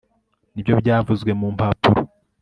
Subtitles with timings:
[0.53, 1.99] nibyo byavuzwe mu mpapuro